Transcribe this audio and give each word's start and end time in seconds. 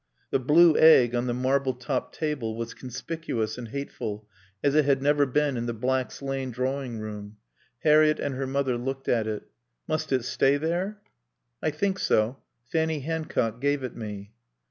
The 0.31 0.39
blue 0.39 0.75
egg 0.79 1.13
on 1.13 1.27
the 1.27 1.33
marble 1.35 1.75
topped 1.75 2.15
table 2.15 2.55
was 2.55 2.73
conspicuous 2.73 3.55
and 3.59 3.67
hateful 3.67 4.27
as 4.63 4.73
it 4.73 4.83
had 4.85 4.99
never 4.99 5.27
been 5.27 5.55
in 5.57 5.67
the 5.67 5.75
Black's 5.75 6.23
Lane 6.23 6.49
drawing 6.49 6.97
room. 6.97 7.37
Harriett 7.83 8.19
and 8.19 8.33
her 8.33 8.47
mother 8.47 8.77
looked 8.77 9.07
at 9.07 9.27
it. 9.27 9.43
"Must 9.87 10.11
it 10.11 10.25
stay 10.25 10.57
there?" 10.57 10.99
"I 11.61 11.69
think 11.69 11.99
so. 11.99 12.37
Fanny 12.65 13.01
Hancock 13.01 13.61
gave 13.61 13.83
it 13.83 13.95
me." 13.95 14.31